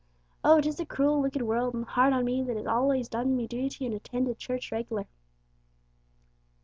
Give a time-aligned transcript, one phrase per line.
[0.43, 3.45] Oh, 'tis a cruel, wicked world, and hard on me that has allays done me
[3.47, 5.05] duty an' attended church reg'lar!"